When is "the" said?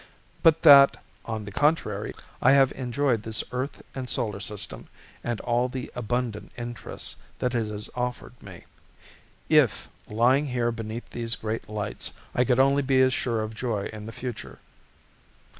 1.45-1.51, 5.69-5.91, 14.07-14.11